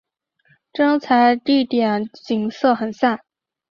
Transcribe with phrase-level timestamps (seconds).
[0.73, 3.19] 征才地点景色很讚